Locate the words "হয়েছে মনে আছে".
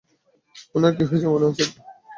1.03-1.65